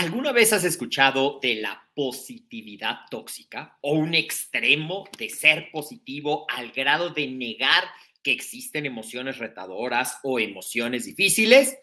¿Alguna 0.00 0.32
vez 0.32 0.54
has 0.54 0.64
escuchado 0.64 1.40
de 1.42 1.56
la 1.56 1.86
positividad 1.94 3.00
tóxica 3.10 3.76
o 3.82 3.92
un 3.92 4.14
extremo 4.14 5.06
de 5.18 5.28
ser 5.28 5.70
positivo 5.70 6.46
al 6.48 6.72
grado 6.72 7.10
de 7.10 7.26
negar 7.26 7.84
que 8.22 8.32
existen 8.32 8.86
emociones 8.86 9.36
retadoras 9.36 10.16
o 10.22 10.40
emociones 10.40 11.04
difíciles? 11.04 11.76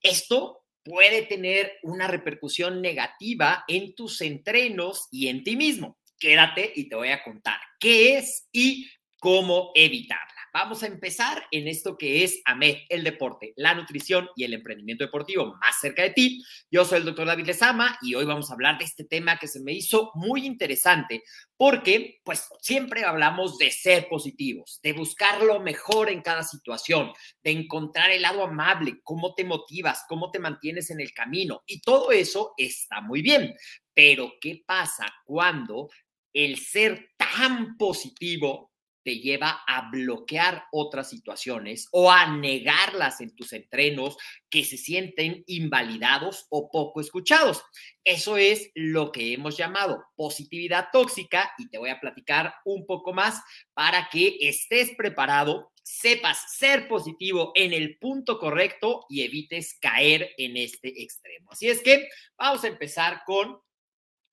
Esto 0.00 0.62
puede 0.84 1.22
tener 1.22 1.72
una 1.82 2.06
repercusión 2.06 2.80
negativa 2.80 3.64
en 3.66 3.96
tus 3.96 4.20
entrenos 4.20 5.08
y 5.10 5.26
en 5.26 5.42
ti 5.42 5.56
mismo. 5.56 5.98
Quédate 6.16 6.72
y 6.76 6.88
te 6.88 6.94
voy 6.94 7.08
a 7.08 7.24
contar 7.24 7.58
qué 7.80 8.18
es 8.18 8.46
y 8.52 8.88
cómo 9.18 9.72
evitarla. 9.74 10.33
Vamos 10.54 10.84
a 10.84 10.86
empezar 10.86 11.48
en 11.50 11.66
esto 11.66 11.98
que 11.98 12.22
es 12.22 12.40
AMED, 12.44 12.82
el 12.88 13.02
deporte, 13.02 13.54
la 13.56 13.74
nutrición 13.74 14.28
y 14.36 14.44
el 14.44 14.54
emprendimiento 14.54 15.02
deportivo 15.02 15.56
más 15.60 15.80
cerca 15.80 16.02
de 16.02 16.10
ti. 16.10 16.44
Yo 16.70 16.84
soy 16.84 16.98
el 16.98 17.06
doctor 17.06 17.26
David 17.26 17.46
Lezama 17.46 17.98
y 18.00 18.14
hoy 18.14 18.24
vamos 18.24 18.48
a 18.48 18.54
hablar 18.54 18.78
de 18.78 18.84
este 18.84 19.02
tema 19.02 19.36
que 19.36 19.48
se 19.48 19.60
me 19.60 19.72
hizo 19.72 20.12
muy 20.14 20.46
interesante 20.46 21.24
porque 21.56 22.20
pues 22.22 22.46
siempre 22.60 23.02
hablamos 23.02 23.58
de 23.58 23.72
ser 23.72 24.06
positivos, 24.08 24.78
de 24.80 24.92
buscar 24.92 25.42
lo 25.42 25.58
mejor 25.58 26.08
en 26.08 26.22
cada 26.22 26.44
situación, 26.44 27.12
de 27.42 27.50
encontrar 27.50 28.12
el 28.12 28.22
lado 28.22 28.44
amable, 28.44 29.00
cómo 29.02 29.34
te 29.34 29.42
motivas, 29.42 30.04
cómo 30.08 30.30
te 30.30 30.38
mantienes 30.38 30.88
en 30.90 31.00
el 31.00 31.12
camino 31.12 31.64
y 31.66 31.80
todo 31.80 32.12
eso 32.12 32.54
está 32.56 33.00
muy 33.00 33.22
bien. 33.22 33.56
Pero 33.92 34.34
¿qué 34.40 34.62
pasa 34.64 35.12
cuando 35.24 35.88
el 36.32 36.58
ser 36.58 37.08
tan 37.16 37.76
positivo 37.76 38.73
te 39.04 39.18
lleva 39.18 39.62
a 39.66 39.90
bloquear 39.90 40.64
otras 40.72 41.10
situaciones 41.10 41.88
o 41.92 42.10
a 42.10 42.36
negarlas 42.36 43.20
en 43.20 43.34
tus 43.36 43.52
entrenos 43.52 44.16
que 44.50 44.64
se 44.64 44.78
sienten 44.78 45.44
invalidados 45.46 46.46
o 46.50 46.70
poco 46.70 47.00
escuchados. 47.00 47.62
Eso 48.02 48.36
es 48.36 48.70
lo 48.74 49.12
que 49.12 49.34
hemos 49.34 49.56
llamado 49.56 50.04
positividad 50.16 50.88
tóxica 50.92 51.52
y 51.58 51.68
te 51.68 51.78
voy 51.78 51.90
a 51.90 52.00
platicar 52.00 52.54
un 52.64 52.86
poco 52.86 53.12
más 53.12 53.42
para 53.74 54.08
que 54.10 54.38
estés 54.40 54.92
preparado, 54.96 55.72
sepas 55.82 56.56
ser 56.56 56.88
positivo 56.88 57.52
en 57.54 57.72
el 57.72 57.98
punto 57.98 58.38
correcto 58.38 59.04
y 59.08 59.22
evites 59.22 59.78
caer 59.80 60.30
en 60.38 60.56
este 60.56 61.02
extremo. 61.02 61.52
Así 61.52 61.68
es 61.68 61.82
que 61.82 62.08
vamos 62.38 62.64
a 62.64 62.68
empezar 62.68 63.22
con 63.26 63.58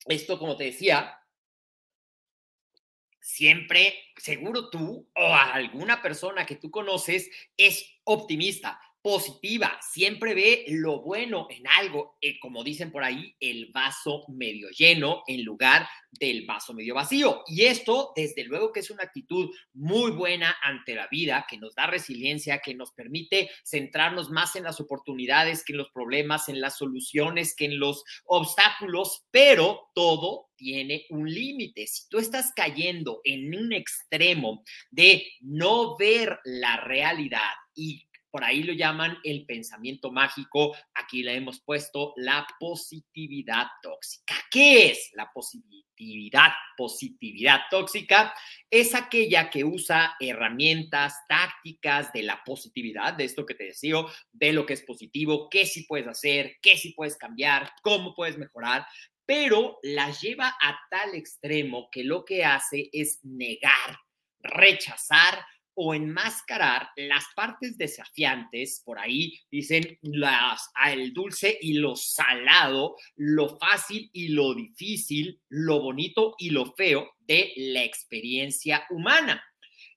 esto, 0.08 0.40
como 0.40 0.58
te 0.58 0.66
decía, 0.66 1.21
siempre, 3.22 3.94
seguro 4.18 4.70
tú 4.70 5.08
o 5.16 5.34
alguna 5.34 6.02
persona 6.02 6.46
que 6.46 6.56
tú 6.56 6.72
conoces 6.72 7.30
es 7.56 7.86
optimista, 8.04 8.82
positiva, 9.02 9.80
siempre 9.82 10.34
ve 10.34 10.66
lo 10.68 11.02
bueno 11.02 11.48
en 11.50 11.68
algo, 11.68 12.18
eh, 12.22 12.40
como 12.40 12.64
dicen 12.64 12.92
por 12.92 13.04
ahí, 13.04 13.36
el 13.40 13.72
vaso 13.74 14.26
medio 14.28 14.70
lleno 14.70 15.24
en 15.28 15.44
lugar 15.44 15.88
del 16.12 16.46
vaso 16.46 16.74
medio 16.74 16.94
vacío. 16.94 17.44
Y 17.48 17.64
esto, 17.64 18.12
desde 18.16 18.44
luego 18.44 18.72
que 18.72 18.82
es 18.82 18.92
una 18.92 19.04
actitud 19.04 19.50
muy 19.74 20.12
buena 20.12 20.56
ante 20.62 20.94
la 20.94 21.08
vida, 21.08 21.46
que 21.50 21.58
nos 21.58 21.74
da 21.74 21.88
resiliencia, 21.88 22.60
que 22.60 22.76
nos 22.76 22.92
permite 22.92 23.50
centrarnos 23.64 24.30
más 24.30 24.56
en 24.56 24.64
las 24.64 24.80
oportunidades 24.80 25.64
que 25.64 25.74
en 25.74 25.80
los 25.80 25.90
problemas, 25.90 26.50
en 26.50 26.62
las 26.62 26.78
soluciones, 26.78 27.56
que 27.56 27.66
en 27.66 27.80
los 27.80 28.04
obstáculos, 28.26 29.24
pero 29.32 29.90
todo 29.96 30.50
tiene 30.56 31.06
un 31.10 31.28
límite. 31.28 31.88
Si 31.88 32.08
tú 32.08 32.20
estás 32.20 32.52
cayendo 32.56 33.22
en 33.24 33.56
un 33.56 33.74
extremo 33.74 34.64
de 34.92 35.26
no 35.42 35.98
ver 35.98 36.40
la 36.44 36.78
realidad 36.78 37.50
y 37.74 38.06
por 38.32 38.44
ahí 38.44 38.64
lo 38.64 38.74
llaman 38.74 39.18
el 39.24 39.46
pensamiento 39.46 40.12
mágico. 40.12 40.76
Aquí 40.94 41.22
le 41.22 41.36
hemos 41.36 41.62
puesto 41.62 42.14
la 42.16 42.48
positividad 42.60 43.68
tóxica. 43.84 44.36
¿Qué 44.50 44.92
es 44.92 45.12
la 45.14 45.30
positividad? 45.32 46.52
Positividad 46.78 47.62
tóxica 47.70 48.34
es 48.70 48.96
aquella 48.96 49.50
que 49.50 49.64
usa 49.64 50.16
herramientas, 50.20 51.16
tácticas 51.28 52.12
de 52.14 52.24
la 52.24 52.42
positividad, 52.44 53.14
de 53.14 53.26
esto 53.26 53.46
que 53.46 53.56
te 53.56 53.66
decía, 53.66 53.98
de 54.32 54.54
lo 54.54 54.66
que 54.66 54.74
es 54.74 54.82
positivo, 54.82 55.50
qué 55.50 55.66
sí 55.66 55.84
puedes 55.84 56.08
hacer, 56.08 56.56
qué 56.62 56.78
sí 56.78 56.94
puedes 56.94 57.18
cambiar, 57.18 57.72
cómo 57.84 58.16
puedes 58.16 58.38
mejorar, 58.38 58.86
pero 59.26 59.78
las 59.84 60.22
lleva 60.22 60.48
a 60.62 60.80
tal 60.90 61.16
extremo 61.16 61.90
que 61.92 62.04
lo 62.04 62.26
que 62.26 62.44
hace 62.46 62.90
es 62.92 63.20
negar, 63.24 64.00
rechazar 64.40 65.46
o 65.76 65.94
enmascarar 65.94 66.90
las 66.96 67.24
partes 67.36 67.78
desafiantes, 67.78 68.82
por 68.86 69.00
ahí 69.00 69.40
dicen 69.50 69.98
las, 70.02 70.70
el 70.88 71.14
dulce 71.14 71.58
y 71.62 71.74
lo 71.74 71.96
salado, 71.96 72.96
lo 73.16 73.58
fácil 73.58 74.10
y 74.14 74.30
lo 74.30 74.54
difícil, 74.54 75.42
lo 75.50 75.82
bonito 75.82 76.36
y 76.38 76.50
lo 76.50 76.74
feo 76.74 77.12
de 77.20 77.54
la 77.56 77.84
experiencia 77.84 78.86
humana. 78.90 79.44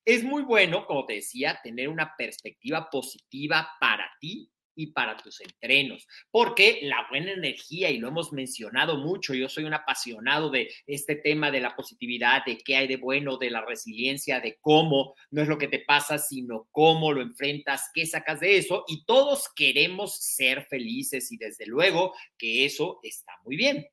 Es 0.04 0.22
muy 0.22 0.42
bueno, 0.42 0.86
como 0.86 1.06
te 1.06 1.14
decía, 1.14 1.58
tener 1.62 1.88
una 1.88 2.14
perspectiva 2.16 2.88
positiva 2.90 3.68
para 3.80 4.10
ti 4.20 4.50
y 4.74 4.88
para 4.88 5.16
tus 5.16 5.40
entrenos, 5.40 6.06
porque 6.30 6.80
la 6.82 7.06
buena 7.10 7.32
energía, 7.32 7.90
y 7.90 7.98
lo 7.98 8.08
hemos 8.08 8.32
mencionado 8.32 8.96
mucho, 8.96 9.34
yo 9.34 9.48
soy 9.48 9.64
un 9.64 9.74
apasionado 9.74 10.50
de 10.50 10.70
este 10.86 11.16
tema 11.16 11.50
de 11.50 11.60
la 11.60 11.76
positividad, 11.76 12.44
de 12.44 12.58
qué 12.58 12.76
hay 12.76 12.86
de 12.86 12.96
bueno, 12.96 13.36
de 13.36 13.50
la 13.50 13.64
resiliencia, 13.64 14.40
de 14.40 14.58
cómo 14.60 15.14
no 15.30 15.42
es 15.42 15.48
lo 15.48 15.58
que 15.58 15.68
te 15.68 15.80
pasa, 15.80 16.18
sino 16.18 16.68
cómo 16.70 17.12
lo 17.12 17.22
enfrentas, 17.22 17.90
qué 17.94 18.06
sacas 18.06 18.40
de 18.40 18.58
eso, 18.58 18.84
y 18.88 19.04
todos 19.04 19.48
queremos 19.54 20.16
ser 20.18 20.66
felices 20.66 21.30
y 21.32 21.36
desde 21.36 21.66
luego 21.66 22.14
que 22.38 22.64
eso 22.64 23.00
está 23.02 23.32
muy 23.44 23.56
bien. 23.56 23.86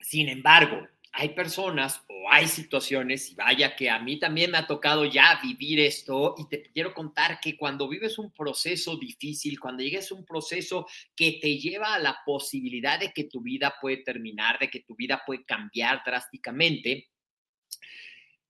Sin 0.00 0.28
embargo, 0.28 0.86
hay 1.12 1.30
personas 1.30 2.02
hay 2.30 2.48
situaciones, 2.48 3.30
y 3.30 3.34
vaya 3.34 3.74
que 3.76 3.90
a 3.90 3.98
mí 3.98 4.18
también 4.18 4.50
me 4.50 4.58
ha 4.58 4.66
tocado 4.66 5.04
ya 5.04 5.40
vivir 5.42 5.80
esto, 5.80 6.34
y 6.38 6.48
te 6.48 6.62
quiero 6.72 6.94
contar 6.94 7.40
que 7.40 7.56
cuando 7.56 7.88
vives 7.88 8.18
un 8.18 8.30
proceso 8.32 8.96
difícil, 8.96 9.58
cuando 9.58 9.82
llegues 9.82 10.10
a 10.10 10.14
un 10.14 10.24
proceso 10.24 10.86
que 11.16 11.38
te 11.40 11.58
lleva 11.58 11.94
a 11.94 11.98
la 11.98 12.18
posibilidad 12.24 12.98
de 13.00 13.12
que 13.12 13.24
tu 13.24 13.40
vida 13.40 13.74
puede 13.80 13.98
terminar, 13.98 14.58
de 14.58 14.68
que 14.70 14.80
tu 14.80 14.94
vida 14.94 15.22
puede 15.26 15.44
cambiar 15.44 16.02
drásticamente, 16.04 17.08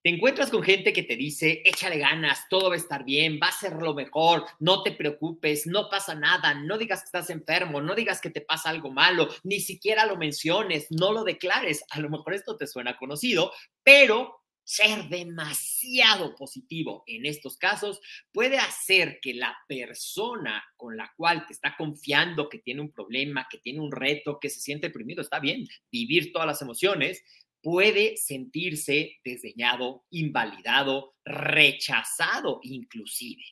te 0.03 0.11
encuentras 0.11 0.51
con 0.51 0.63
gente 0.63 0.93
que 0.93 1.03
te 1.03 1.17
dice, 1.17 1.63
échale 1.65 1.99
ganas, 1.99 2.49
todo 2.49 2.69
va 2.69 2.75
a 2.75 2.79
estar 2.79 3.05
bien, 3.05 3.41
va 3.43 3.49
a 3.49 3.53
ser 3.53 3.73
lo 3.75 3.95
mejor, 3.95 4.45
no 4.61 4.83
te 4.83 4.93
preocupes, 4.93 5.67
no 5.67 5.89
pasa 5.91 6.15
nada, 6.15 6.55
no 6.55 6.79
digas 6.79 7.01
que 7.01 7.07
estás 7.07 7.31
enfermo, 7.31 7.81
no 7.81 7.95
digas 7.95 8.21
que 8.21 8.31
te 8.31 8.41
pasa 8.41 8.71
algo 8.71 8.93
malo, 8.93 9.29
ni 9.43 9.61
siquiera 9.61 10.07
lo 10.07 10.17
menciones, 10.17 10.87
no 10.91 11.13
lo 11.13 11.25
declares. 11.25 11.85
A 11.91 12.01
lo 12.01 12.11
mejor 12.11 12.35
esto 12.35 12.57
te 12.57 12.67
suena 12.67 12.97
conocido, 12.97 13.53
pero 13.83 14.39
ser 14.69 15.09
demasiado 15.09 16.35
positivo 16.37 17.03
en 17.07 17.25
estos 17.25 17.57
casos 17.57 18.03
puede 18.31 18.59
hacer 18.59 19.19
que 19.23 19.33
la 19.33 19.57
persona 19.67 20.63
con 20.77 20.95
la 20.95 21.11
cual 21.17 21.47
te 21.47 21.55
está 21.55 21.75
confiando 21.75 22.51
que 22.51 22.59
tiene 22.59 22.83
un 22.83 22.93
problema, 22.93 23.49
que 23.51 23.57
tiene 23.57 23.81
un 23.81 23.91
reto, 23.91 24.39
que 24.39 24.51
se 24.51 24.61
siente 24.61 24.89
deprimido, 24.89 25.23
está 25.23 25.41
bien, 25.41 25.67
vivir 25.91 26.33
todas 26.33 26.47
las 26.47 26.61
emociones, 26.61 27.25
puede 27.63 28.17
sentirse 28.17 29.17
desdeñado, 29.25 30.05
invalidado, 30.11 31.15
rechazado 31.25 32.61
inclusive. 32.63 33.43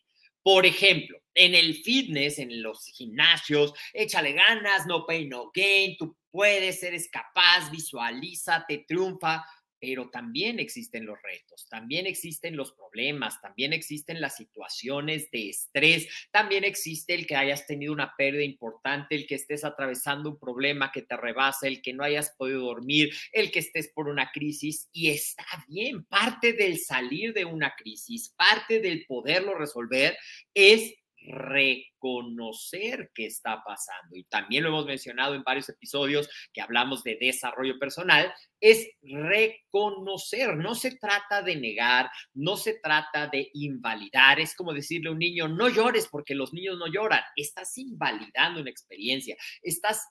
Por 0.43 0.65
ejemplo, 0.65 1.19
en 1.35 1.55
el 1.55 1.75
fitness, 1.75 2.39
en 2.39 2.63
los 2.63 2.87
gimnasios, 2.87 3.73
échale 3.93 4.33
ganas, 4.33 4.87
no 4.87 5.05
pain, 5.05 5.29
no 5.29 5.51
gain, 5.53 5.97
tú 5.97 6.17
puedes, 6.31 6.83
eres 6.83 7.09
capaz, 7.11 7.71
visualízate, 7.71 8.85
triunfa 8.87 9.45
pero 9.81 10.11
también 10.11 10.59
existen 10.59 11.07
los 11.07 11.19
retos, 11.23 11.69
también 11.69 12.07
existen 12.07 12.57
los 12.57 12.73
problemas, 12.73 13.41
también 13.41 13.73
existen 13.73 14.21
las 14.21 14.37
situaciones 14.37 15.31
de 15.31 15.51
estrés, 15.51 16.09
también 16.31 16.65
existe 16.65 17.15
el 17.15 17.27
que 17.27 17.37
hayas 17.37 17.67
tenido 17.67 17.93
una 17.93 18.15
pérdida 18.17 18.45
importante, 18.45 19.15
el 19.15 19.27
que 19.27 19.35
estés 19.35 19.65
atravesando 19.65 20.31
un 20.31 20.39
problema 20.39 20.93
que 20.93 21.03
te 21.03 21.17
rebasa, 21.17 21.67
el 21.67 21.83
que 21.83 21.93
no 21.93 22.05
hayas 22.05 22.35
podido 22.37 22.61
dormir, 22.61 23.11
el 23.33 23.51
que 23.51 23.59
estés 23.61 23.89
por 23.89 24.09
una 24.09 24.31
crisis 24.33 24.89
y 24.93 25.11
está 25.11 25.45
bien, 25.69 26.05
parte 26.05 26.53
del 26.53 26.79
salir 26.79 27.33
de 27.33 27.45
una 27.45 27.75
crisis, 27.77 28.35
parte 28.37 28.81
del 28.81 29.05
poderlo 29.07 29.55
resolver 29.55 30.17
es 30.55 30.95
reconocer 31.27 33.11
qué 33.15 33.27
está 33.27 33.63
pasando. 33.65 34.17
Y 34.17 34.25
también 34.25 34.63
lo 34.63 34.71
hemos 34.71 34.87
mencionado 34.87 35.35
en 35.35 35.43
varios 35.43 35.69
episodios 35.69 36.29
que 36.53 36.61
hablamos 36.61 37.03
de 37.03 37.17
desarrollo 37.21 37.79
personal, 37.79 38.33
es 38.61 38.89
reconocer, 39.03 40.57
no 40.57 40.75
se 40.75 40.97
trata 40.97 41.43
de 41.43 41.57
negar, 41.57 42.11
no 42.35 42.57
se 42.57 42.75
trata 42.75 43.29
de 43.29 43.51
invalidar, 43.55 44.41
es 44.41 44.55
como 44.55 44.73
decirle 44.73 45.09
a 45.09 45.13
un 45.13 45.19
niño, 45.19 45.49
no 45.49 45.69
llores 45.69 46.09
porque 46.11 46.35
los 46.35 46.53
niños 46.53 46.79
no 46.79 46.87
lloran, 46.87 47.23
estás 47.37 47.77
invalidando 47.79 48.61
una 48.61 48.71
experiencia, 48.71 49.37
estás 49.63 50.07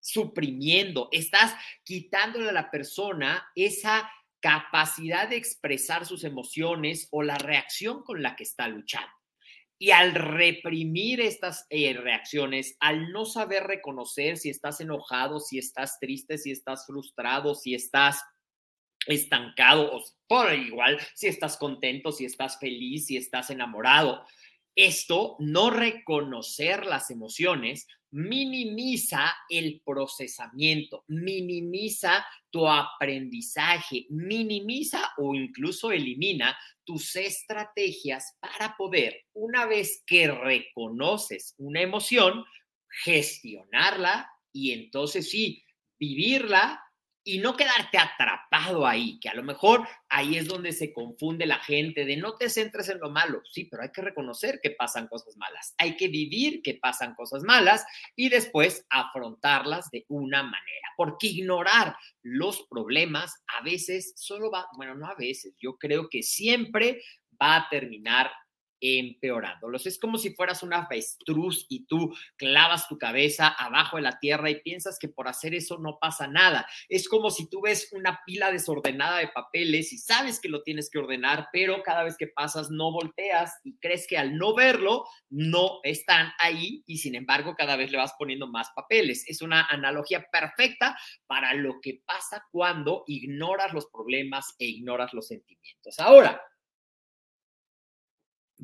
suprimiendo, 0.00 1.08
estás 1.10 1.54
quitándole 1.84 2.50
a 2.50 2.52
la 2.52 2.70
persona 2.70 3.46
esa 3.54 4.10
capacidad 4.40 5.28
de 5.28 5.36
expresar 5.36 6.06
sus 6.06 6.22
emociones 6.22 7.08
o 7.10 7.22
la 7.22 7.38
reacción 7.38 8.02
con 8.04 8.22
la 8.22 8.36
que 8.36 8.44
está 8.44 8.68
luchando. 8.68 9.15
Y 9.78 9.90
al 9.90 10.14
reprimir 10.14 11.20
estas 11.20 11.66
eh, 11.68 11.92
reacciones, 11.92 12.76
al 12.80 13.12
no 13.12 13.26
saber 13.26 13.64
reconocer 13.64 14.38
si 14.38 14.48
estás 14.48 14.80
enojado, 14.80 15.38
si 15.38 15.58
estás 15.58 15.98
triste, 16.00 16.38
si 16.38 16.50
estás 16.50 16.86
frustrado, 16.86 17.54
si 17.54 17.74
estás 17.74 18.22
estancado 19.06 19.94
o 19.94 20.02
por 20.26 20.52
igual, 20.52 20.98
si 21.14 21.28
estás 21.28 21.56
contento, 21.56 22.10
si 22.10 22.24
estás 22.24 22.58
feliz, 22.58 23.06
si 23.06 23.16
estás 23.16 23.50
enamorado. 23.50 24.24
Esto, 24.76 25.36
no 25.38 25.70
reconocer 25.70 26.84
las 26.84 27.10
emociones, 27.10 27.86
minimiza 28.10 29.34
el 29.48 29.80
procesamiento, 29.82 31.04
minimiza 31.08 32.26
tu 32.50 32.68
aprendizaje, 32.68 34.06
minimiza 34.10 35.12
o 35.16 35.34
incluso 35.34 35.90
elimina 35.92 36.56
tus 36.84 37.16
estrategias 37.16 38.36
para 38.38 38.76
poder, 38.76 39.24
una 39.32 39.64
vez 39.64 40.02
que 40.06 40.28
reconoces 40.28 41.54
una 41.56 41.80
emoción, 41.80 42.44
gestionarla 43.02 44.30
y 44.52 44.72
entonces 44.72 45.30
sí, 45.30 45.64
vivirla 45.98 46.85
y 47.28 47.40
no 47.40 47.56
quedarte 47.56 47.98
atrapado 47.98 48.86
ahí, 48.86 49.18
que 49.18 49.28
a 49.28 49.34
lo 49.34 49.42
mejor 49.42 49.84
ahí 50.08 50.36
es 50.36 50.46
donde 50.46 50.70
se 50.70 50.92
confunde 50.92 51.44
la 51.44 51.58
gente 51.58 52.04
de 52.04 52.16
no 52.16 52.36
te 52.36 52.48
centres 52.48 52.88
en 52.88 53.00
lo 53.00 53.10
malo. 53.10 53.42
Sí, 53.50 53.64
pero 53.64 53.82
hay 53.82 53.90
que 53.90 54.00
reconocer 54.00 54.60
que 54.62 54.70
pasan 54.70 55.08
cosas 55.08 55.36
malas, 55.36 55.74
hay 55.76 55.96
que 55.96 56.06
vivir 56.06 56.62
que 56.62 56.74
pasan 56.74 57.16
cosas 57.16 57.42
malas 57.42 57.84
y 58.14 58.28
después 58.28 58.86
afrontarlas 58.90 59.90
de 59.90 60.04
una 60.08 60.44
manera, 60.44 60.92
porque 60.96 61.26
ignorar 61.26 61.96
los 62.22 62.62
problemas 62.70 63.42
a 63.58 63.60
veces 63.64 64.12
solo 64.14 64.48
va, 64.48 64.68
bueno, 64.76 64.94
no 64.94 65.08
a 65.08 65.16
veces, 65.16 65.56
yo 65.58 65.78
creo 65.78 66.08
que 66.08 66.22
siempre 66.22 67.02
va 67.42 67.56
a 67.56 67.68
terminar 67.68 68.30
empeorándolos. 68.80 69.86
Es 69.86 69.98
como 69.98 70.18
si 70.18 70.34
fueras 70.34 70.62
una 70.62 70.82
avestruz 70.82 71.66
y 71.68 71.86
tú 71.86 72.14
clavas 72.36 72.88
tu 72.88 72.98
cabeza 72.98 73.48
abajo 73.48 73.96
de 73.96 74.02
la 74.02 74.18
tierra 74.18 74.50
y 74.50 74.60
piensas 74.60 74.98
que 74.98 75.08
por 75.08 75.28
hacer 75.28 75.54
eso 75.54 75.78
no 75.78 75.98
pasa 76.00 76.26
nada. 76.26 76.66
Es 76.88 77.08
como 77.08 77.30
si 77.30 77.48
tú 77.48 77.62
ves 77.62 77.90
una 77.92 78.20
pila 78.26 78.50
desordenada 78.50 79.18
de 79.18 79.28
papeles 79.28 79.92
y 79.92 79.98
sabes 79.98 80.40
que 80.40 80.48
lo 80.48 80.62
tienes 80.62 80.90
que 80.90 80.98
ordenar, 80.98 81.48
pero 81.52 81.82
cada 81.82 82.04
vez 82.04 82.16
que 82.16 82.26
pasas 82.26 82.70
no 82.70 82.92
volteas 82.92 83.52
y 83.64 83.78
crees 83.78 84.06
que 84.06 84.18
al 84.18 84.36
no 84.36 84.54
verlo 84.54 85.04
no 85.30 85.80
están 85.82 86.32
ahí 86.38 86.82
y 86.86 86.98
sin 86.98 87.14
embargo 87.14 87.54
cada 87.56 87.76
vez 87.76 87.90
le 87.90 87.98
vas 87.98 88.14
poniendo 88.18 88.46
más 88.46 88.70
papeles. 88.74 89.24
Es 89.26 89.42
una 89.42 89.66
analogía 89.66 90.26
perfecta 90.30 90.96
para 91.26 91.54
lo 91.54 91.80
que 91.80 92.00
pasa 92.04 92.44
cuando 92.50 93.04
ignoras 93.06 93.72
los 93.72 93.86
problemas 93.86 94.54
e 94.58 94.66
ignoras 94.66 95.12
los 95.12 95.28
sentimientos. 95.28 95.98
Ahora, 95.98 96.40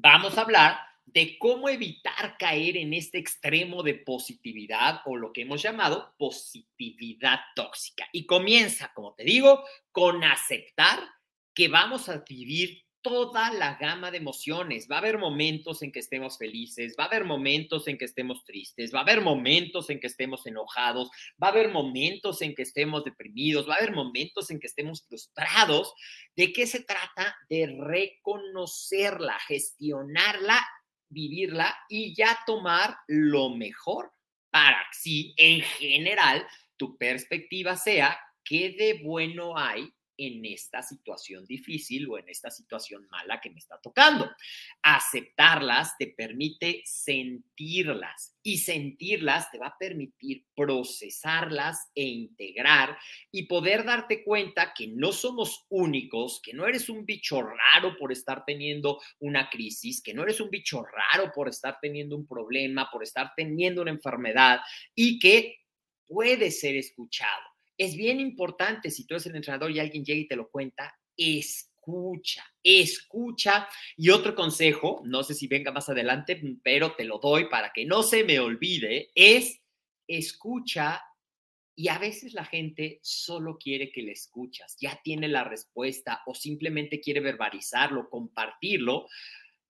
vamos 0.03 0.37
a 0.37 0.41
hablar 0.41 0.81
de 1.07 1.39
cómo 1.39 1.69
evitar 1.69 2.37
caer 2.39 2.77
en 2.77 2.93
este 2.93 3.19
extremo 3.19 3.83
de 3.83 3.95
positividad 3.95 5.01
o 5.05 5.17
lo 5.17 5.33
que 5.33 5.43
hemos 5.43 5.63
llamado 5.63 6.15
positividad 6.19 7.41
tóxica. 7.55 8.09
Y 8.13 8.27
comienza, 8.27 8.93
como 8.95 9.15
te 9.15 9.25
digo, 9.25 9.65
con 9.93 10.25
aceptar 10.25 10.99
que 11.55 11.69
vamos 11.69 12.09
a 12.09 12.25
vivir 12.29 12.83
toda 13.03 13.53
la 13.53 13.75
gama 13.75 14.11
de 14.11 14.19
emociones. 14.19 14.89
Va 14.91 14.97
a 14.97 14.99
haber 14.99 15.19
momentos 15.19 15.83
en 15.83 15.93
que 15.93 15.99
estemos 15.99 16.39
felices, 16.39 16.95
va 16.99 17.05
a 17.05 17.07
haber 17.09 17.25
momentos 17.25 17.89
en 17.89 17.99
que 17.99 18.05
estemos 18.05 18.45
tristes, 18.45 18.95
va 18.95 19.01
a 19.01 19.03
haber 19.03 19.21
momentos 19.21 19.91
en 19.91 20.01
que 20.01 20.07
estemos 20.07 20.47
enojados, 20.47 21.11
va 21.43 21.49
a 21.49 21.51
haber 21.51 21.71
momentos 21.71 22.41
en 22.43 22.55
que 22.55 22.63
estemos 22.63 23.05
deprimidos, 23.05 23.69
va 23.69 23.75
a 23.75 23.79
haber 23.79 23.93
momentos 23.93 24.51
en 24.51 24.61
que 24.61 24.69
estemos 24.69 25.05
frustrados. 25.07 25.93
¿De 26.37 26.53
qué 26.53 26.67
se 26.67 26.81
trata? 26.81 27.37
De 27.51 27.67
reconocerla, 27.67 29.39
gestionarla, 29.41 30.65
vivirla 31.09 31.77
y 31.89 32.15
ya 32.15 32.39
tomar 32.47 32.97
lo 33.09 33.51
mejor 33.51 34.13
para 34.51 34.87
que 35.03 35.33
en 35.37 35.61
general 35.63 36.47
tu 36.77 36.97
perspectiva 36.97 37.77
sea 37.77 38.19
qué 38.45 38.71
de 38.71 39.01
bueno 39.03 39.57
hay 39.57 39.93
en 40.27 40.45
esta 40.45 40.83
situación 40.83 41.47
difícil 41.47 42.09
o 42.09 42.19
en 42.19 42.29
esta 42.29 42.51
situación 42.51 43.07
mala 43.11 43.41
que 43.41 43.51
me 43.51 43.59
está 43.59 43.79
tocando. 43.81 44.31
Aceptarlas 44.83 45.97
te 45.99 46.09
permite 46.09 46.83
sentirlas 46.85 48.37
y 48.43 48.59
sentirlas 48.59 49.51
te 49.51 49.59
va 49.59 49.69
a 49.69 49.79
permitir 49.79 50.45
procesarlas 50.55 51.91
e 51.95 52.03
integrar 52.05 52.97
y 53.31 53.47
poder 53.47 53.85
darte 53.85 54.25
cuenta 54.25 54.73
que 54.75 54.89
no 54.89 55.13
somos 55.13 55.67
únicos, 55.69 56.41
que 56.43 56.53
no 56.53 56.67
eres 56.67 56.89
un 56.89 57.05
bicho 57.05 57.43
raro 57.43 57.97
por 57.99 58.13
estar 58.13 58.45
teniendo 58.45 59.01
una 59.21 59.49
crisis, 59.49 60.03
que 60.03 60.15
no 60.15 60.23
eres 60.23 60.41
un 60.41 60.51
bicho 60.51 60.83
raro 60.83 61.33
por 61.35 61.49
estar 61.49 61.79
teniendo 61.81 62.17
un 62.17 62.27
problema, 62.27 62.89
por 62.91 63.03
estar 63.03 63.33
teniendo 63.37 63.83
una 63.83 63.91
enfermedad 63.91 64.61
y 64.95 65.19
que 65.19 65.61
puede 66.07 66.51
ser 66.51 66.77
escuchado 66.77 67.52
es 67.79 67.97
bien 67.97 68.21
importante, 68.21 68.91
si 68.91 69.07
tú 69.07 69.15
eres 69.15 69.27
el 69.27 69.37
entrenador 69.37 69.71
y 69.71 69.81
alguien 69.81 70.05
llega 70.05 70.21
y 70.21 70.29
te 70.29 70.37
lo 70.37 70.51
cuenta, 70.51 70.95
escucha, 71.17 72.45
escucha. 72.63 73.69
Y 73.97 74.11
otro 74.11 74.35
consejo, 74.35 75.03
no 75.05 75.23
sé 75.23 75.35
si 75.35 75.47
venga 75.47 75.73
más 75.73 75.89
adelante, 75.89 76.41
pero 76.63 76.95
te 76.95 77.05
lo 77.05 77.19
doy 77.19 77.49
para 77.49 77.73
que 77.73 77.85
no 77.85 78.03
se 78.03 78.25
me 78.25 78.39
olvide, 78.39 79.11
es 79.15 79.61
escucha 80.07 81.03
y 81.75 81.89
a 81.89 81.99
veces 81.99 82.35
la 82.35 82.45
gente 82.45 83.01
solo 83.03 83.57
quiere 83.59 83.91
que 83.91 84.03
le 84.03 84.13
escuchas, 84.13 84.77
ya 84.79 85.01
tiene 85.03 85.29
la 85.29 85.45
respuesta 85.45 86.23
o 86.27 86.35
simplemente 86.35 87.01
quiere 87.01 87.21
verbalizarlo, 87.21 88.11
compartirlo. 88.11 89.09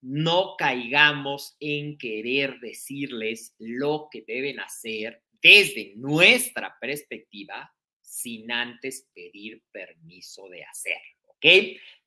No 0.01 0.55
caigamos 0.57 1.55
en 1.61 1.97
querer 1.97 2.59
decirles 2.59 3.55
lo 3.57 4.09
que 4.11 4.23
deben 4.27 4.59
hacer 4.59 5.23
desde 5.41 5.93
nuestra 5.95 6.77
perspectiva 6.79 7.73
sin 8.13 8.51
antes 8.51 9.07
pedir 9.13 9.63
permiso 9.71 10.47
de 10.47 10.63
hacerlo. 10.63 11.01
¿Ok? 11.27 11.45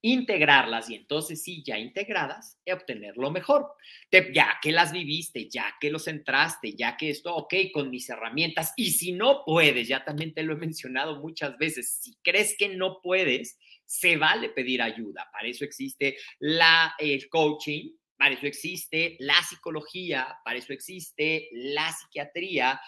Integrarlas 0.02 0.88
y 0.88 0.94
entonces 0.94 1.42
sí, 1.42 1.64
ya 1.66 1.78
integradas, 1.78 2.58
obtener 2.72 3.16
lo 3.16 3.30
mejor. 3.32 3.66
ya 4.32 4.58
que 4.62 4.70
las 4.70 4.92
viviste, 4.92 5.48
ya 5.50 5.74
que 5.80 5.90
los 5.90 6.06
entraste, 6.06 6.74
ya 6.74 6.96
que 6.96 7.10
esto, 7.10 7.34
ok, 7.34 7.54
con 7.72 7.90
mis 7.90 8.08
herramientas. 8.08 8.72
Y 8.76 8.92
si 8.92 9.12
no 9.12 9.42
puedes, 9.44 9.88
ya 9.88 10.04
también 10.04 10.32
te 10.32 10.44
lo 10.44 10.52
he 10.52 10.56
mencionado 10.56 11.20
muchas 11.20 11.58
veces, 11.58 11.98
si 12.00 12.16
crees 12.22 12.56
que 12.56 12.68
no 12.68 13.00
puedes, 13.02 13.58
se 13.84 14.16
vale 14.16 14.50
pedir 14.50 14.82
ayuda. 14.82 15.28
Para 15.32 15.48
eso 15.48 15.64
existe 15.64 16.16
la, 16.38 16.94
el 16.98 17.28
coaching, 17.28 17.90
para 18.16 18.34
eso 18.34 18.46
existe 18.46 19.16
la 19.18 19.42
psicología, 19.42 20.38
para 20.44 20.58
eso 20.58 20.72
existe 20.72 21.48
la 21.52 21.92
psiquiatría, 21.92 22.80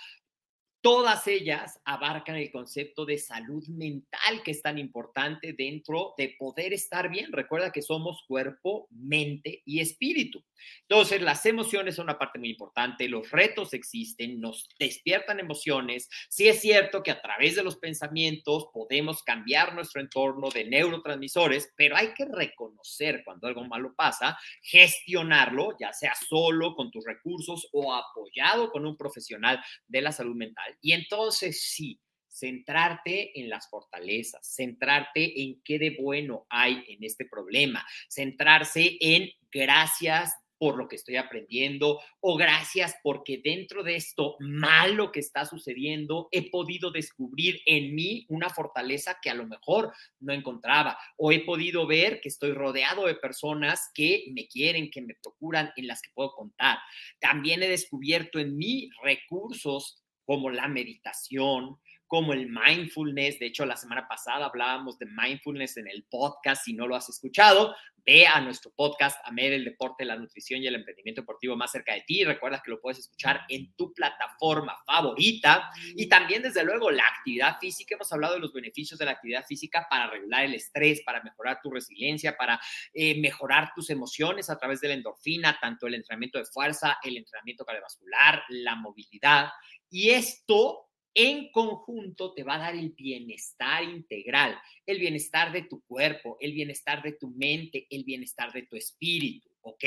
Todas 0.81 1.27
ellas 1.27 1.81
abarcan 1.85 2.37
el 2.37 2.53
concepto 2.53 3.05
de 3.05 3.19
salud 3.19 3.67
mental 3.67 4.43
que 4.45 4.53
es 4.53 4.63
tan 4.63 4.79
importante 4.79 5.53
dentro 5.53 6.15
de 6.17 6.37
poder 6.39 6.73
estar 6.73 7.11
bien. 7.11 7.33
Recuerda 7.33 7.73
que 7.73 7.83
somos 7.83 8.23
cuerpo, 8.29 8.87
mente 8.91 9.63
y 9.65 9.81
espíritu. 9.81 10.45
Entonces, 10.83 11.21
las 11.21 11.45
emociones 11.47 11.97
son 11.97 12.05
una 12.05 12.19
parte 12.19 12.39
muy 12.39 12.51
importante, 12.51 13.09
los 13.09 13.31
retos 13.31 13.75
existen, 13.75 14.41
nos 14.41 14.69
despiertan 14.79 15.41
emociones. 15.41 16.09
Sí 16.29 16.49
es 16.49 16.61
cierto 16.61 17.03
que 17.03 17.11
a 17.11 17.21
través 17.21 17.57
de 17.57 17.63
los 17.65 17.77
pensamientos 17.77 18.69
podemos 18.73 19.23
cambiar 19.23 19.75
nuestro 19.75 20.01
entorno 20.01 20.49
de 20.49 20.65
neurotransmisores, 20.65 21.73
pero 21.77 21.97
hay 21.97 22.15
que 22.15 22.25
reconocer 22.25 23.23
cuando 23.25 23.49
algo 23.49 23.65
malo 23.65 23.95
pasa, 23.97 24.39
gestionarlo, 24.63 25.77
ya 25.79 25.93
sea 25.93 26.15
solo 26.29 26.75
con 26.75 26.91
tus 26.91 27.05
recursos 27.05 27.69
o 27.73 27.93
apoyado 27.93 28.71
con 28.71 28.87
un 28.87 28.97
profesional 28.97 29.63
de 29.87 30.03
la 30.03 30.13
salud 30.13 30.37
mental 30.37 30.68
y 30.81 30.93
entonces 30.93 31.63
sí, 31.63 32.01
centrarte 32.29 33.39
en 33.41 33.49
las 33.49 33.69
fortalezas, 33.69 34.47
centrarte 34.47 35.43
en 35.43 35.61
qué 35.63 35.79
de 35.79 35.97
bueno 36.01 36.47
hay 36.49 36.85
en 36.89 37.03
este 37.03 37.25
problema, 37.25 37.87
centrarse 38.09 38.97
en 39.01 39.31
gracias 39.51 40.33
por 40.59 40.77
lo 40.77 40.89
que 40.89 40.97
estoy 40.97 41.17
aprendiendo 41.17 42.01
o 42.21 42.37
gracias 42.37 42.97
porque 43.03 43.41
dentro 43.43 43.83
de 43.83 43.97
esto 43.97 44.37
malo 44.41 45.13
que 45.13 45.21
está 45.21 45.47
sucediendo 45.47 46.29
he 46.33 46.51
podido 46.51 46.91
descubrir 46.91 47.61
en 47.65 47.95
mí 47.95 48.27
una 48.29 48.51
fortaleza 48.51 49.19
que 49.23 49.31
a 49.31 49.35
lo 49.35 49.47
mejor 49.47 49.93
no 50.21 50.33
encontraba 50.33 50.99
o 51.17 51.33
he 51.33 51.41
podido 51.45 51.87
ver 51.87 52.21
que 52.21 52.29
estoy 52.29 52.53
rodeado 52.53 53.07
de 53.07 53.15
personas 53.15 53.91
que 53.95 54.27
me 54.33 54.49
quieren, 54.49 54.91
que 54.91 55.01
me 55.01 55.15
procuran, 55.15 55.71
en 55.77 55.87
las 55.87 56.03
que 56.03 56.11
puedo 56.13 56.33
contar. 56.35 56.79
También 57.21 57.63
he 57.63 57.69
descubierto 57.69 58.39
en 58.39 58.57
mí 58.57 58.91
recursos 59.03 60.03
como 60.29 60.51
la 60.51 60.69
meditación, 60.69 61.79
como 62.07 62.35
el 62.35 62.51
mindfulness. 62.51 63.39
De 63.39 63.47
hecho, 63.47 63.65
la 63.65 63.79
semana 63.79 64.07
pasada 64.07 64.45
hablábamos 64.45 64.99
de 64.99 65.07
mindfulness 65.07 65.79
en 65.79 65.89
el 65.89 66.05
podcast. 66.05 66.67
Si 66.67 66.75
no 66.75 66.87
lo 66.87 66.97
has 66.97 67.09
escuchado, 67.09 67.75
ve 68.05 68.27
a 68.27 68.39
nuestro 68.43 68.71
podcast, 68.77 69.19
AMED, 69.25 69.55
el 69.55 69.65
deporte, 69.65 70.05
la 70.05 70.17
nutrición 70.17 70.63
y 70.63 70.67
el 70.67 70.75
emprendimiento 70.75 71.23
deportivo 71.23 71.57
más 71.57 71.73
cerca 71.73 71.95
de 71.95 72.03
ti. 72.03 72.25
Recuerda 72.25 72.61
que 72.63 72.71
lo 72.71 72.79
puedes 72.79 72.99
escuchar 72.99 73.41
en 73.49 73.73
tu 73.73 73.95
plataforma 73.95 74.77
favorita. 74.87 75.71
Y 75.97 76.11
también, 76.11 76.43
desde 76.43 76.63
luego, 76.63 76.91
la 76.91 77.07
actividad 77.07 77.59
física. 77.59 77.95
Hemos 77.95 78.13
hablado 78.13 78.35
de 78.35 78.41
los 78.41 78.53
beneficios 78.53 78.99
de 78.99 79.07
la 79.07 79.13
actividad 79.13 79.47
física 79.47 79.87
para 79.89 80.11
regular 80.11 80.45
el 80.45 80.55
estrés, 80.55 81.01
para 81.07 81.23
mejorar 81.23 81.61
tu 81.63 81.71
resiliencia, 81.71 82.37
para 82.37 82.61
eh, 82.93 83.19
mejorar 83.19 83.73
tus 83.75 83.89
emociones 83.89 84.51
a 84.51 84.59
través 84.59 84.83
de 84.83 84.89
la 84.89 84.95
endorfina, 84.95 85.59
tanto 85.59 85.87
el 85.87 85.95
entrenamiento 85.95 86.39
de 86.39 86.45
fuerza, 86.45 86.99
el 87.03 87.17
entrenamiento 87.17 87.65
cardiovascular, 87.65 88.43
la 88.51 88.75
movilidad. 88.77 89.49
Y 89.91 90.11
esto 90.11 90.89
en 91.15 91.51
conjunto 91.51 92.33
te 92.33 92.45
va 92.45 92.55
a 92.55 92.59
dar 92.59 92.77
el 92.77 92.91
bienestar 92.91 93.83
integral, 93.83 94.57
el 94.87 95.01
bienestar 95.01 95.51
de 95.53 95.63
tu 95.63 95.83
cuerpo, 95.83 96.37
el 96.41 96.53
bienestar 96.53 97.03
de 97.03 97.13
tu 97.13 97.31
mente, 97.31 97.87
el 97.91 98.05
bienestar 98.05 98.53
de 98.53 98.63
tu 98.63 98.77
espíritu, 98.77 99.51
¿ok? 99.63 99.85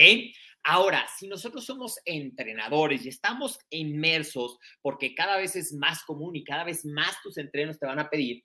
Ahora, 0.63 1.07
si 1.17 1.27
nosotros 1.27 1.65
somos 1.65 1.99
entrenadores 2.03 3.05
y 3.05 3.09
estamos 3.09 3.59
inmersos, 3.69 4.57
porque 4.81 5.15
cada 5.15 5.37
vez 5.37 5.55
es 5.55 5.71
más 5.71 6.03
común 6.03 6.35
y 6.35 6.43
cada 6.43 6.65
vez 6.65 6.83
más 6.83 7.21
tus 7.23 7.37
entrenos 7.37 7.79
te 7.79 7.85
van 7.85 7.99
a 7.99 8.09
pedir, 8.09 8.43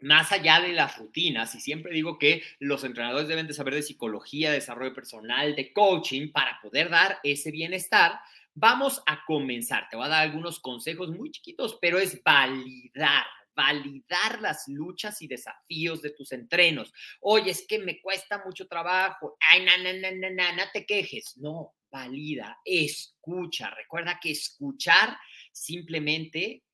más 0.00 0.30
allá 0.32 0.60
de 0.60 0.72
las 0.72 0.96
rutinas, 0.96 1.54
y 1.54 1.60
siempre 1.60 1.92
digo 1.92 2.18
que 2.18 2.42
los 2.60 2.84
entrenadores 2.84 3.28
deben 3.28 3.46
de 3.46 3.52
saber 3.52 3.74
de 3.74 3.82
psicología, 3.82 4.52
desarrollo 4.52 4.94
personal, 4.94 5.56
de 5.56 5.72
coaching, 5.72 6.30
para 6.30 6.58
poder 6.62 6.88
dar 6.88 7.18
ese 7.24 7.50
bienestar, 7.50 8.20
Vamos 8.60 9.00
a 9.06 9.24
comenzar. 9.24 9.88
Te 9.88 9.96
voy 9.96 10.06
a 10.06 10.08
dar 10.08 10.22
algunos 10.24 10.58
consejos 10.58 11.10
muy 11.10 11.30
chiquitos, 11.30 11.78
pero 11.80 11.96
es 11.96 12.20
validar, 12.24 13.24
validar 13.54 14.40
las 14.40 14.66
luchas 14.66 15.22
y 15.22 15.28
desafíos 15.28 16.02
de 16.02 16.10
tus 16.10 16.32
entrenos. 16.32 16.92
Oye, 17.20 17.52
es 17.52 17.64
que 17.68 17.78
me 17.78 18.00
cuesta 18.00 18.42
mucho 18.44 18.66
trabajo. 18.66 19.36
Ay, 19.48 19.64
no, 19.64 19.78
no, 19.78 19.92
no, 19.92 20.10
no, 20.10 20.30
no, 20.30 20.56
no 20.56 20.62
te 20.72 20.84
quejes. 20.84 21.36
No, 21.36 21.76
valida, 21.88 22.58
escucha. 22.64 23.70
Recuerda 23.70 24.18
que 24.20 24.32
escuchar 24.32 25.16
simplemente 25.52 26.64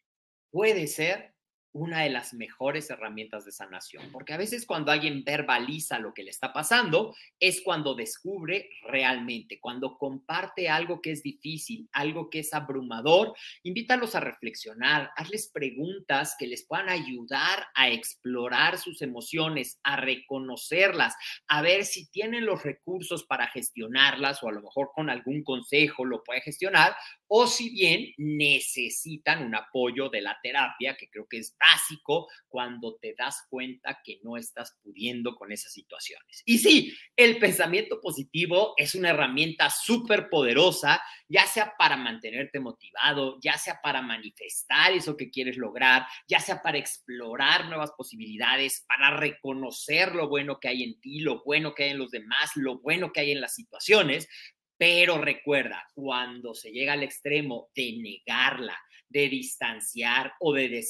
puede 0.51 0.87
ser 0.87 1.34
una 1.75 2.03
de 2.03 2.11
las 2.11 2.35
mejores 2.35 2.89
herramientas 2.89 3.45
de 3.45 3.51
sanación, 3.53 4.11
porque 4.13 4.33
a 4.33 4.37
veces 4.37 4.65
cuando 4.65 4.93
alguien 4.93 5.25
verbaliza 5.25 5.99
lo 5.99 6.15
que 6.15 6.23
le 6.23 6.31
está 6.31 6.53
pasando, 6.53 7.15
es 7.41 7.63
cuando 7.63 7.95
descubre 7.95 8.71
realmente, 8.89 9.59
cuando 9.61 9.99
comparte 9.99 10.69
algo 10.69 11.03
que 11.03 11.11
es 11.11 11.23
difícil, 11.23 11.89
algo 11.93 12.31
que 12.31 12.39
es 12.39 12.55
abrumador, 12.55 13.35
invítalos 13.65 14.15
a 14.15 14.21
reflexionar, 14.21 15.11
hazles 15.17 15.49
preguntas 15.49 16.37
que 16.39 16.47
les 16.47 16.65
puedan 16.65 16.89
ayudar 16.89 17.67
a 17.75 17.91
explorar 17.91 18.79
sus 18.79 19.03
emociones, 19.03 19.81
a 19.83 19.97
reconocerlas, 19.97 21.15
a 21.49 21.61
ver 21.61 21.85
si 21.85 22.09
tienen 22.11 22.47
los 22.47 22.63
recursos 22.63 23.25
para 23.25 23.49
gestionarlas 23.49 24.43
o 24.43 24.49
a 24.49 24.53
lo 24.53 24.63
mejor 24.63 24.91
con 24.95 25.11
algún 25.11 25.43
consejo 25.43 26.05
lo 26.05 26.23
puede 26.23 26.41
gestionar, 26.41 26.95
o 27.27 27.49
si 27.49 27.71
bien 27.71 28.13
necesitan 28.17 29.45
un 29.45 29.57
apoyo 29.57 30.09
de 30.09 30.21
la 30.21 30.39
terapia, 30.41 30.97
que 30.97 31.09
creo 31.11 31.27
que 31.29 31.39
es 31.39 31.57
básico 31.73 32.29
cuando 32.49 32.97
te 32.97 33.15
das 33.17 33.47
cuenta 33.49 34.01
que 34.05 34.19
no 34.23 34.37
estás 34.37 34.77
pudiendo 34.83 35.35
con 35.35 35.53
esas 35.53 35.73
situaciones. 35.73 36.43
Y 36.45 36.59
sí, 36.59 36.97
el 37.17 37.39
pensamiento 37.39 38.01
positivo 38.01 38.75
es 38.77 38.95
una 38.95 39.11
herramienta 39.11 39.71
súper 39.71 40.29
poderosa, 40.29 41.03
ya 41.29 41.47
sea 41.47 41.75
para 41.79 41.97
mantenerte 41.97 42.61
motivado, 42.61 43.39
ya 43.43 43.59
sea 43.59 43.81
para 43.83 44.03
manifestar 44.03 44.93
eso 44.93 45.17
que 45.17 45.31
quieres 45.31 45.57
lograr, 45.57 46.07
ya 46.29 46.41
sea 46.41 46.63
para 46.63 46.79
explorar 46.79 47.67
nuevas 47.69 47.93
posibilidades, 47.97 48.85
para 48.89 49.17
reconocer 49.17 50.15
lo 50.15 50.29
bueno 50.29 50.59
que 50.61 50.69
hay 50.69 50.83
en 50.83 51.01
ti, 51.01 51.21
lo 51.21 51.43
bueno 51.45 51.75
que 51.75 51.85
hay 51.85 51.91
en 51.91 51.99
los 51.99 52.11
demás, 52.11 52.51
lo 52.57 52.79
bueno 52.79 53.13
que 53.13 53.21
hay 53.21 53.33
en 53.33 53.41
las 53.41 53.55
situaciones, 53.55 54.29
pero 54.77 55.19
recuerda, 55.19 55.89
cuando 55.95 56.55
se 56.55 56.71
llega 56.71 56.95
al 56.95 57.03
extremo 57.03 57.71
de 57.75 57.97
negarla, 58.03 58.79
de 59.15 59.29
distanciar 59.29 60.35
o 60.41 60.53
de 60.53 60.85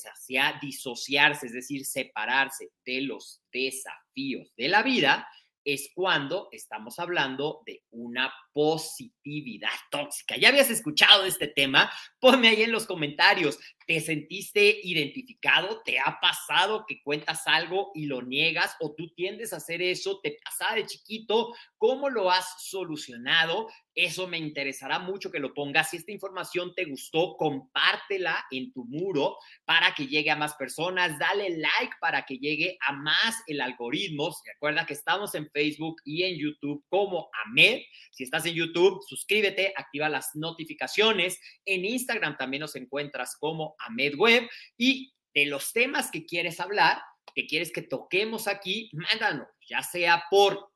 disociarse, 0.62 1.47
es 1.47 1.52
decir, 1.52 1.85
separarse 1.85 2.71
de 2.85 3.02
los 3.02 3.43
desafíos 3.52 4.50
de 4.57 4.69
la 4.69 4.83
vida, 4.83 5.28
es 5.62 5.90
cuando 5.95 6.49
estamos 6.50 6.99
hablando 6.99 7.62
de 7.66 7.83
una 7.90 8.33
positividad 8.52 9.69
tóxica. 9.90 10.37
¿Ya 10.37 10.49
habías 10.49 10.71
escuchado 10.71 11.25
este 11.26 11.49
tema? 11.49 11.90
Ponme 12.25 12.49
ahí 12.49 12.62
en 12.62 12.73
los 12.73 12.87
comentarios. 12.87 13.59
¿Te 13.87 14.00
sentiste 14.00 14.81
identificado? 14.83 15.83
¿Te 15.85 15.99
ha 16.00 16.19
pasado 16.23 16.87
que 16.88 17.02
cuentas 17.02 17.43
algo 17.47 17.90
y 17.95 18.07
lo 18.07 18.23
niegas 18.23 18.76
o 18.81 18.95
tú 18.95 19.12
tiendes 19.14 19.52
a 19.52 19.57
hacer 19.57 19.83
eso? 19.83 20.21
¿Te 20.23 20.38
pasaba 20.43 20.76
de 20.76 20.87
chiquito? 20.87 21.52
¿Cómo 21.76 22.09
lo 22.09 22.31
has 22.31 22.47
solucionado? 22.66 23.69
Eso 23.95 24.26
me 24.26 24.38
interesará 24.38 24.99
mucho 24.99 25.31
que 25.31 25.38
lo 25.38 25.52
pongas. 25.52 25.90
Si 25.90 25.99
esta 25.99 26.12
información 26.12 26.75
te 26.75 26.87
gustó, 26.87 27.37
compártela 27.37 28.47
en 28.50 28.73
tu 28.73 28.87
muro 28.87 29.37
para 29.66 29.93
que 29.95 30.07
llegue 30.07 30.31
a 30.31 30.37
más 30.37 30.54
personas. 30.54 31.19
Dale 31.19 31.50
like 31.59 31.97
para 32.00 32.25
que 32.25 32.38
llegue 32.38 32.78
a 32.81 32.93
más 32.93 33.43
el 33.47 33.61
algoritmo. 33.61 34.35
Recuerda 34.47 34.87
que 34.87 34.95
estamos 34.95 35.35
en 35.35 35.50
Facebook 35.50 35.97
y 36.07 36.23
en 36.23 36.38
YouTube 36.38 36.83
como 36.88 37.28
AMED. 37.45 37.83
Si 38.11 38.25
estás 38.25 38.47
en 38.47 38.54
YouTube, 38.54 39.02
suscríbete, 39.07 39.75
activa 39.76 40.09
las 40.09 40.35
notificaciones. 40.35 41.38
En 41.66 41.85
Instagram 41.85 42.13
también 42.38 42.61
nos 42.61 42.76
encuentras 42.76 43.37
como 43.37 43.75
a 43.78 43.90
MedWeb 43.90 44.49
y 44.76 45.12
de 45.35 45.47
los 45.47 45.73
temas 45.73 46.11
que 46.11 46.25
quieres 46.25 46.61
hablar, 46.61 47.02
que 47.35 47.47
quieres 47.47 47.73
que 47.73 47.83
toquemos 47.83 48.47
aquí, 48.47 48.90
mándanos, 48.92 49.49
ya 49.66 49.83
sea 49.83 50.25
por 50.30 50.71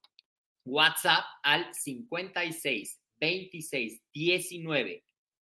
WhatsApp 0.64 1.24
al 1.42 1.72
56 1.72 3.00
26 3.20 4.02
19 4.12 5.04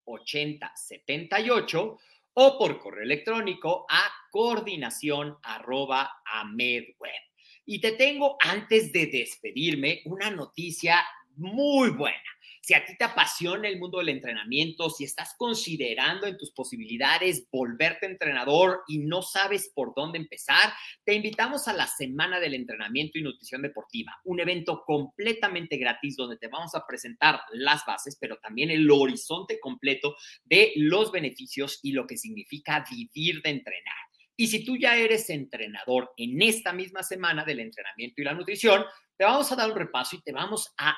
80 0.06 0.72
78 0.75 1.98
o 2.34 2.58
por 2.60 2.79
correo 2.79 3.03
electrónico 3.03 3.86
a 3.89 4.03
coordinación 4.29 5.38
arroba 5.41 6.22
a 6.25 6.46
medweb. 6.46 7.22
Y 7.65 7.82
te 7.82 7.94
tengo, 7.94 8.38
antes 8.39 8.94
de 8.94 9.08
despedirme, 9.08 10.01
una 10.06 10.29
noticia 10.29 11.03
muy 11.36 11.89
buena. 11.89 12.37
Si 12.68 12.74
a 12.74 12.84
ti 12.84 12.98
te 12.98 13.06
apasiona 13.06 13.70
el 13.70 13.80
mundo 13.80 14.00
del 14.00 14.10
entrenamiento, 14.10 14.90
si 14.90 15.06
estás 15.06 15.36
considerando 15.38 16.28
en 16.28 16.38
tus 16.38 16.52
posibilidades 16.52 17.48
volverte 17.50 18.08
entrenador 18.08 18.82
y 18.90 18.98
no 18.98 19.22
sabes 19.22 19.72
por 19.74 19.94
dónde 19.96 20.18
empezar, 20.18 20.74
te 21.06 21.14
invitamos 21.14 21.70
a 21.70 21.74
la 21.74 21.88
Semana 21.88 22.42
del 22.42 22.56
Entrenamiento 22.56 23.18
y 23.18 23.22
Nutrición 23.22 23.62
Deportiva, 23.62 24.20
un 24.26 24.42
evento 24.42 24.84
completamente 24.86 25.78
gratis 25.78 26.18
donde 26.18 26.36
te 26.36 26.50
vamos 26.50 26.76
a 26.76 26.86
presentar 26.86 27.40
las 27.54 27.86
bases, 27.86 28.18
pero 28.20 28.36
también 28.40 28.70
el 28.70 28.92
horizonte 28.92 29.62
completo 29.62 30.18
de 30.44 30.74
los 30.76 31.10
beneficios 31.14 31.80
y 31.84 31.94
lo 31.94 32.06
que 32.06 32.18
significa 32.18 32.84
vivir 32.92 33.42
de 33.44 33.52
entrenar. 33.52 33.96
Y 34.36 34.48
si 34.48 34.66
tú 34.66 34.76
ya 34.76 34.98
eres 34.98 35.30
entrenador 35.30 36.12
en 36.18 36.42
esta 36.42 36.74
misma 36.74 37.02
semana 37.02 37.46
del 37.46 37.62
entrenamiento 37.62 38.22
y 38.22 38.26
la 38.26 38.34
nutrición, 38.34 38.84
te 39.16 39.24
vamos 39.24 39.50
a 39.54 39.56
dar 39.56 39.72
un 39.72 39.78
repaso 39.78 40.18
y 40.18 40.22
te 40.22 40.34
vamos 40.34 40.74
a 40.78 40.98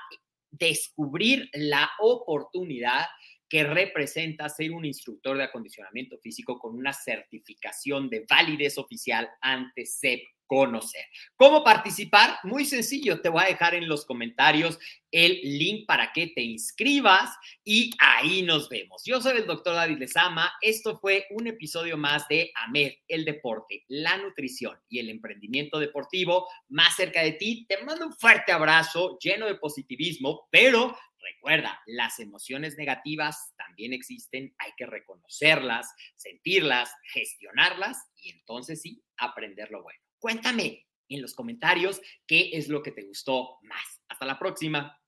descubrir 0.52 1.50
la 1.54 1.90
oportunidad 2.00 3.06
que 3.48 3.64
representa 3.64 4.48
ser 4.48 4.72
un 4.72 4.86
instructor 4.86 5.38
de 5.38 5.44
acondicionamiento 5.44 6.18
físico 6.20 6.60
con 6.60 6.76
una 6.76 6.94
certificación 6.94 8.10
de 8.10 8.26
validez 8.30 8.78
oficial 8.78 9.30
ante 9.42 9.86
CEP 9.86 10.22
conocer. 10.50 11.06
¿Cómo 11.36 11.64
participar? 11.64 12.40
Muy 12.42 12.66
sencillo, 12.66 13.22
te 13.22 13.30
voy 13.30 13.44
a 13.44 13.50
dejar 13.50 13.76
en 13.76 13.88
los 13.88 14.04
comentarios 14.04 14.80
el 15.12 15.40
link 15.44 15.86
para 15.86 16.12
que 16.12 16.28
te 16.28 16.42
inscribas 16.42 17.30
y 17.64 17.92
ahí 18.00 18.42
nos 18.42 18.68
vemos. 18.68 19.04
Yo 19.06 19.22
soy 19.22 19.38
el 19.38 19.46
doctor 19.46 19.76
David 19.76 20.00
Lezama. 20.00 20.52
Esto 20.60 20.98
fue 20.98 21.28
un 21.30 21.46
episodio 21.46 21.98
más 21.98 22.28
de 22.28 22.52
AMED, 22.66 22.94
el 23.08 23.26
deporte, 23.26 23.86
la 23.90 24.18
nutrición 24.18 24.76
y 24.90 24.98
el 24.98 25.10
emprendimiento 25.10 25.78
deportivo 25.78 26.48
más 26.68 26.96
cerca 26.96 27.22
de 27.22 27.34
ti. 27.34 27.68
Te 27.70 27.84
mando 27.84 28.08
un 28.08 28.16
fuerte 28.16 28.52
abrazo 28.52 29.20
lleno 29.20 29.46
de 29.46 29.56
positivismo, 29.56 30.48
pero 30.50 30.98
Recuerda, 31.22 31.82
las 31.86 32.18
emociones 32.20 32.78
negativas 32.78 33.54
también 33.58 33.92
existen, 33.92 34.56
hay 34.58 34.72
que 34.78 34.86
reconocerlas, 34.86 35.94
sentirlas, 36.16 36.90
gestionarlas 37.04 38.08
y 38.22 38.32
entonces 38.32 38.82
sí, 38.82 39.04
aprender 39.18 39.70
lo 39.70 39.84
bueno. 39.84 40.00
Cuéntame 40.20 40.86
en 41.08 41.22
los 41.22 41.34
comentarios 41.34 42.02
qué 42.28 42.52
es 42.54 42.68
lo 42.68 42.84
que 42.84 42.92
te 42.92 43.04
gustó 43.04 43.58
más. 43.64 44.02
Hasta 44.08 44.26
la 44.26 44.38
próxima. 44.38 44.99